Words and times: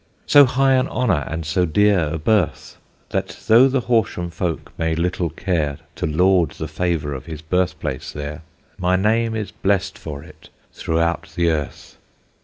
So 0.25 0.45
high 0.45 0.73
an 0.73 0.87
honour 0.87 1.27
and 1.29 1.45
so 1.45 1.63
dear 1.67 2.09
a 2.11 2.17
birth, 2.17 2.77
That, 3.09 3.37
though 3.45 3.67
the 3.67 3.81
Horsham 3.81 4.31
folk 4.31 4.73
may 4.75 4.95
little 4.95 5.29
care 5.29 5.77
To 5.97 6.07
laud 6.07 6.53
the 6.53 6.67
favour 6.67 7.13
of 7.13 7.27
his 7.27 7.43
birthplace 7.43 8.11
there, 8.11 8.41
My 8.79 8.95
name 8.95 9.35
is 9.35 9.51
bless'd 9.51 9.99
for 9.99 10.23
it 10.23 10.49
throughout 10.73 11.31
the 11.35 11.51
earth. 11.51 11.97